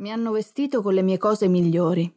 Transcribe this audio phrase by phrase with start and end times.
[0.00, 2.10] Mi hanno vestito con le mie cose migliori.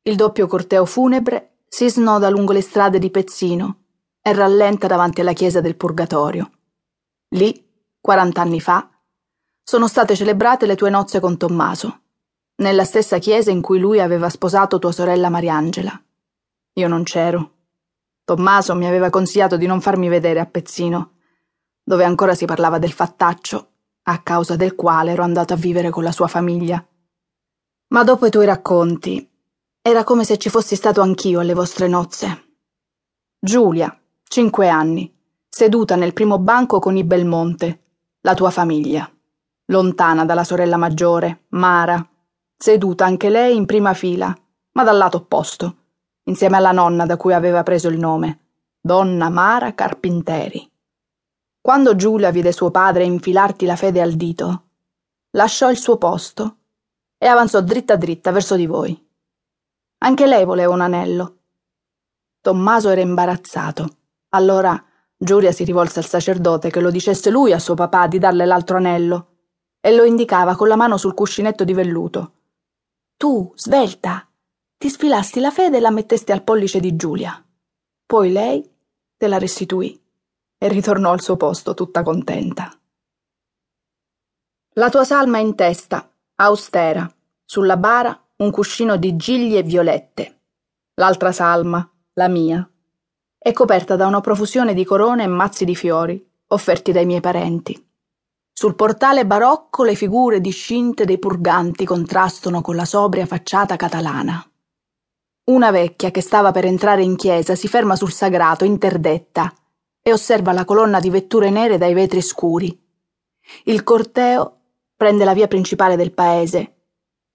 [0.00, 3.80] Il doppio corteo funebre si snoda lungo le strade di Pezzino
[4.22, 6.50] e rallenta davanti alla chiesa del Purgatorio.
[7.34, 8.90] Lì, quarant'anni fa,
[9.62, 12.00] sono state celebrate le tue nozze con Tommaso,
[12.62, 16.02] nella stessa chiesa in cui lui aveva sposato tua sorella Mariangela.
[16.72, 17.56] Io non c'ero.
[18.24, 21.12] Tommaso mi aveva consigliato di non farmi vedere a Pezzino,
[21.82, 23.71] dove ancora si parlava del fattaccio
[24.04, 26.84] a causa del quale ero andato a vivere con la sua famiglia.
[27.88, 29.28] Ma dopo i tuoi racconti,
[29.80, 32.54] era come se ci fossi stato anch'io alle vostre nozze.
[33.38, 35.12] Giulia, cinque anni,
[35.48, 37.82] seduta nel primo banco con i Belmonte,
[38.20, 39.10] la tua famiglia,
[39.66, 42.04] lontana dalla sorella maggiore, Mara,
[42.56, 44.34] seduta anche lei in prima fila,
[44.72, 45.76] ma dal lato opposto,
[46.24, 48.38] insieme alla nonna da cui aveva preso il nome,
[48.80, 50.71] donna Mara Carpinteri.
[51.62, 54.70] Quando Giulia vide suo padre infilarti la fede al dito,
[55.36, 56.56] lasciò il suo posto
[57.16, 59.10] e avanzò dritta dritta verso di voi.
[59.98, 61.36] Anche lei voleva un anello.
[62.40, 63.98] Tommaso era imbarazzato.
[64.30, 64.84] Allora
[65.16, 68.78] Giulia si rivolse al sacerdote che lo dicesse lui a suo papà di darle l'altro
[68.78, 69.28] anello
[69.80, 72.32] e lo indicava con la mano sul cuscinetto di velluto.
[73.16, 74.28] Tu, svelta,
[74.76, 77.40] ti sfilasti la fede e la mettesti al pollice di Giulia.
[78.04, 78.68] Poi lei
[79.16, 80.01] te la restituì
[80.62, 82.72] e ritornò al suo posto tutta contenta.
[84.74, 87.12] La tua salma in testa, austera,
[87.44, 90.42] sulla bara un cuscino di gigli e violette.
[90.94, 92.64] L'altra salma, la mia,
[93.36, 97.90] è coperta da una profusione di corone e mazzi di fiori, offerti dai miei parenti.
[98.52, 104.40] Sul portale barocco le figure discinte dei purganti contrastano con la sobria facciata catalana.
[105.46, 109.52] Una vecchia che stava per entrare in chiesa si ferma sul sagrato, interdetta,
[110.02, 112.76] e osserva la colonna di vetture nere dai vetri scuri.
[113.64, 114.58] Il corteo
[114.96, 116.74] prende la via principale del paese.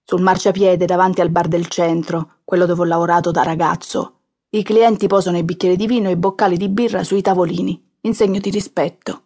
[0.04, 5.06] Sul marciapiede davanti al bar del centro, quello dove ho lavorato da ragazzo, i clienti
[5.06, 8.50] posano i bicchieri di vino e i boccali di birra sui tavolini, in segno di
[8.50, 9.24] rispetto.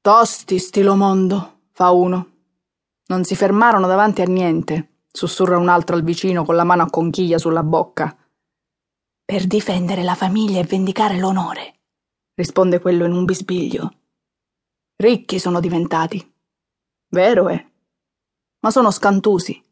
[0.00, 2.28] Tosti, stilo mondo, fa uno.
[3.06, 6.90] Non si fermarono davanti a niente, sussurra un altro al vicino con la mano a
[6.90, 8.16] conchiglia sulla bocca.
[9.24, 11.73] Per difendere la famiglia e vendicare l'onore
[12.34, 13.92] risponde quello in un bisbiglio.
[14.96, 16.34] Ricchi sono diventati.
[17.08, 17.66] Vero è.
[18.60, 19.62] Ma sono scantusi.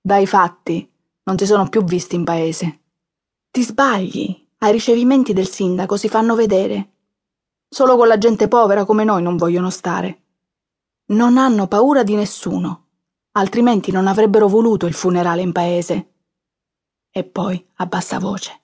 [0.00, 0.90] Dai fatti,
[1.24, 2.80] non si sono più visti in paese.
[3.50, 4.40] Ti sbagli.
[4.58, 6.90] Ai ricevimenti del sindaco si fanno vedere.
[7.68, 10.22] Solo con la gente povera come noi non vogliono stare.
[11.06, 12.86] Non hanno paura di nessuno,
[13.32, 16.12] altrimenti non avrebbero voluto il funerale in paese.
[17.10, 18.61] E poi, a bassa voce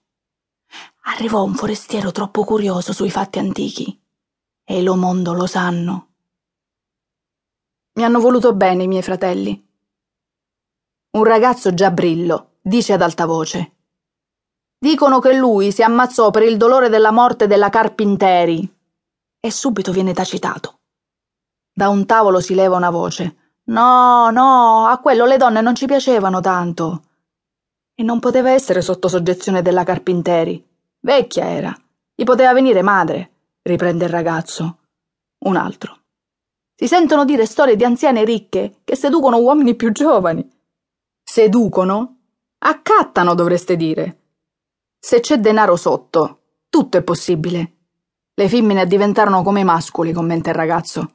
[1.09, 3.99] arrivò un forestiero troppo curioso sui fatti antichi.
[4.65, 6.07] E lo mondo lo sanno.
[7.95, 9.67] Mi hanno voluto bene i miei fratelli.
[11.11, 13.73] Un ragazzo già brillo dice ad alta voce.
[14.79, 18.77] Dicono che lui si ammazzò per il dolore della morte della Carpinteri.
[19.41, 20.81] E subito viene tacitato.
[21.73, 23.55] Da un tavolo si leva una voce.
[23.65, 27.03] No, no, a quello le donne non ci piacevano tanto.
[27.95, 30.68] E non poteva essere sotto soggezione della Carpinteri.
[31.01, 31.77] Vecchia era.
[32.15, 33.31] Gli poteva venire madre,
[33.63, 34.79] riprende il ragazzo.
[35.45, 35.97] Un altro.
[36.75, 40.49] Si sentono dire storie di anziane ricche che seducono uomini più giovani.
[41.23, 42.17] Seducono?
[42.59, 44.23] Accattano, dovreste dire.
[44.99, 47.77] Se c'è denaro sotto, tutto è possibile.
[48.35, 51.13] Le femmine diventarono come i mascoli, commenta il ragazzo.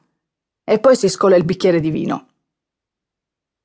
[0.64, 2.28] E poi si scola il bicchiere di vino.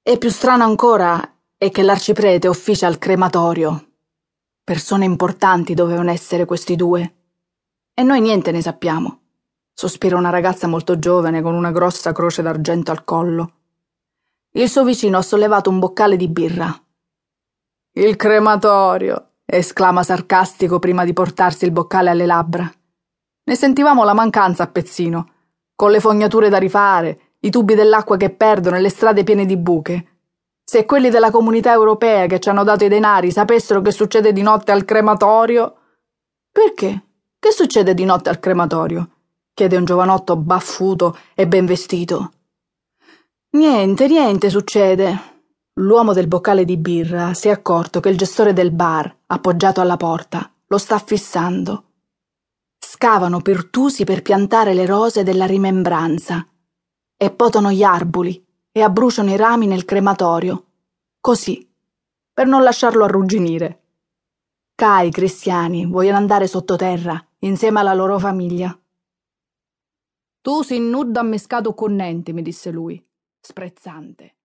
[0.02, 3.89] E più strano ancora è che l'arciprete officia al crematorio
[4.70, 7.14] Persone importanti dovevano essere questi due.
[7.92, 9.22] E noi niente ne sappiamo.
[9.74, 13.52] Sospira una ragazza molto giovane con una grossa croce d'argento al collo.
[14.52, 16.72] Il suo vicino ha sollevato un boccale di birra.
[17.94, 19.38] Il crematorio!
[19.44, 22.72] esclama sarcastico prima di portarsi il boccale alle labbra.
[23.46, 25.32] Ne sentivamo la mancanza a Pezzino,
[25.74, 29.58] con le fognature da rifare, i tubi dell'acqua che perdono e le strade piene di
[29.58, 30.09] buche.
[30.70, 34.44] Se quelli della comunità europea che ci hanno dato i denari sapessero che succede di
[34.44, 35.76] notte al crematorio.
[36.52, 37.06] Perché?
[37.40, 39.10] Che succede di notte al crematorio?
[39.56, 42.34] chiede un giovanotto baffuto e ben vestito.
[43.54, 45.20] Niente, niente succede.
[45.80, 49.98] L'uomo del boccale di birra si è accorto che il gestore del bar, appoggiato alla
[49.98, 51.94] porta, lo sta fissando.
[52.78, 56.48] Scavano pertusi per piantare le rose della rimembranza
[57.18, 58.46] e potano gli arbuli
[58.80, 60.66] e abbruciano i rami nel crematorio,
[61.20, 61.70] così,
[62.34, 63.82] per non lasciarlo arrugginire.
[64.74, 68.78] Cari cristiani, vogliono andare sottoterra, insieme alla loro famiglia.
[70.42, 73.06] Tu si nuda ammescato connente, mi disse lui,
[73.42, 74.38] sprezzante.